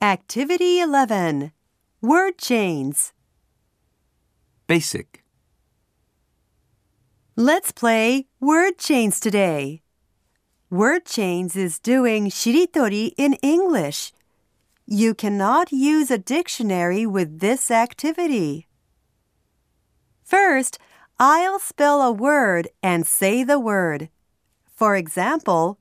Activity 0.00 0.78
11 0.78 1.50
Word 2.00 2.38
Chains. 2.38 3.12
Basic. 4.68 5.24
Let's 7.34 7.72
play 7.72 8.28
Word 8.38 8.78
Chains 8.78 9.18
today. 9.18 9.82
Word 10.70 11.04
Chains 11.04 11.56
is 11.56 11.80
doing 11.80 12.30
shiritori 12.30 13.10
in 13.18 13.32
English. 13.42 14.12
You 14.86 15.14
cannot 15.14 15.72
use 15.72 16.12
a 16.12 16.18
dictionary 16.18 17.04
with 17.04 17.40
this 17.40 17.68
activity. 17.68 18.68
First, 20.22 20.78
I'll 21.18 21.58
spell 21.58 22.02
a 22.02 22.12
word 22.12 22.68
and 22.84 23.04
say 23.04 23.42
the 23.42 23.58
word. 23.58 24.10
For 24.64 24.94
example, 24.94 25.80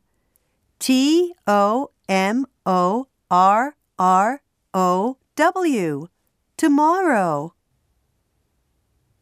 T 0.80 1.36
O 1.46 1.92
M 2.10 2.48
O 2.66 3.10
R 3.30 3.77
R 4.00 4.42
O 4.74 5.18
W. 5.36 6.08
Tomorrow. 6.56 7.54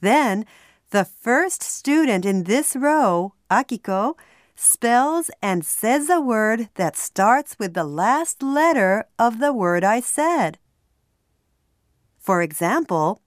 Then, 0.02 0.46
the 0.92 1.06
first 1.06 1.64
student 1.64 2.26
in 2.26 2.44
this 2.44 2.76
row, 2.76 3.34
Akiko, 3.50 4.16
spells 4.56 5.30
and 5.42 5.66
says 5.66 6.10
a 6.10 6.22
word 6.22 6.70
that 6.76 6.96
starts 6.96 7.60
with 7.60 7.74
the 7.74 7.84
last 7.84 8.42
letter 8.42 9.06
of 9.20 9.40
the 9.40 9.52
word 9.52 9.84
I 9.84 10.00
said. 10.00 10.58
For 12.18 12.42
example, 12.42 13.22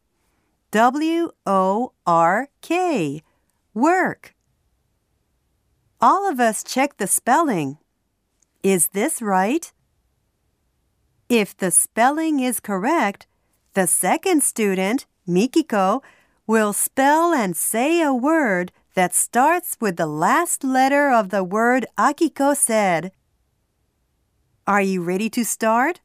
W 0.70 1.30
O 1.46 1.92
R 2.06 2.48
K, 2.60 3.22
work. 3.74 4.34
All 6.00 6.28
of 6.30 6.40
us 6.40 6.62
check 6.62 6.96
the 6.96 7.06
spelling. 7.06 7.78
Is 8.62 8.88
this 8.88 9.20
right? 9.20 9.72
If 11.28 11.54
the 11.54 11.70
spelling 11.70 12.40
is 12.40 12.58
correct, 12.58 13.26
the 13.74 13.86
second 13.86 14.42
student, 14.42 15.04
Mikiko, 15.28 16.02
will 16.46 16.72
spell 16.72 17.34
and 17.34 17.54
say 17.54 18.00
a 18.00 18.14
word 18.14 18.72
that 18.94 19.14
starts 19.14 19.76
with 19.78 19.96
the 19.96 20.06
last 20.06 20.64
letter 20.64 21.10
of 21.12 21.28
the 21.28 21.44
word 21.44 21.84
Akiko 21.98 22.56
said. 22.56 23.12
Are 24.66 24.80
you 24.80 25.02
ready 25.02 25.28
to 25.30 25.44
start? 25.44 26.00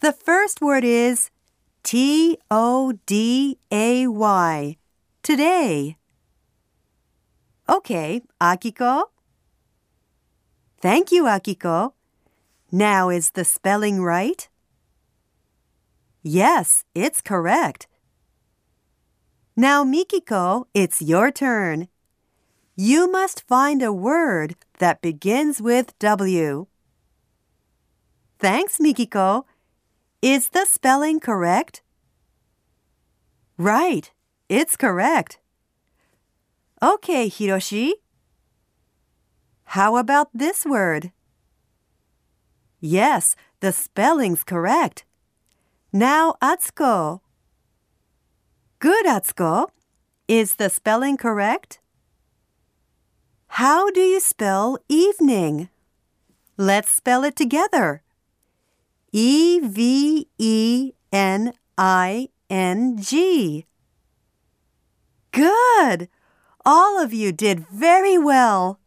The 0.00 0.12
first 0.12 0.60
word 0.60 0.84
is 0.84 1.30
T 1.82 2.36
O 2.50 2.92
D 3.06 3.58
A 3.72 4.06
Y. 4.06 4.76
Today. 5.22 5.96
Okay, 7.66 8.20
Akiko. 8.38 9.04
Thank 10.82 11.10
you, 11.10 11.24
Akiko. 11.24 11.93
Now, 12.74 13.08
is 13.08 13.30
the 13.30 13.44
spelling 13.44 14.02
right? 14.02 14.48
Yes, 16.24 16.82
it's 16.92 17.20
correct. 17.20 17.86
Now, 19.54 19.84
Mikiko, 19.84 20.64
it's 20.74 21.00
your 21.00 21.30
turn. 21.30 21.86
You 22.74 23.08
must 23.08 23.46
find 23.46 23.80
a 23.80 23.92
word 23.92 24.56
that 24.80 25.00
begins 25.00 25.62
with 25.62 25.96
W. 26.00 26.66
Thanks, 28.40 28.78
Mikiko. 28.78 29.44
Is 30.20 30.48
the 30.48 30.64
spelling 30.64 31.20
correct? 31.20 31.80
Right, 33.56 34.10
it's 34.48 34.74
correct. 34.74 35.38
Okay, 36.82 37.30
Hiroshi. 37.30 37.92
How 39.78 39.94
about 39.94 40.30
this 40.34 40.66
word? 40.66 41.12
Yes, 42.84 43.34
the 43.60 43.72
spelling's 43.72 44.44
correct. 44.44 45.06
Now, 45.90 46.34
Atsuko. 46.42 47.20
Good, 48.78 49.06
Atsuko. 49.06 49.68
Is 50.28 50.56
the 50.56 50.68
spelling 50.68 51.16
correct? 51.16 51.80
How 53.56 53.88
do 53.88 54.00
you 54.00 54.20
spell 54.20 54.76
evening? 54.86 55.70
Let's 56.58 56.90
spell 56.90 57.24
it 57.24 57.36
together. 57.36 58.02
E 59.12 59.60
V 59.60 60.28
E 60.36 60.92
N 61.10 61.54
I 61.78 62.28
N 62.50 62.98
G. 63.00 63.64
Good! 65.32 66.10
All 66.66 67.02
of 67.02 67.14
you 67.14 67.32
did 67.32 67.66
very 67.66 68.18
well. 68.18 68.78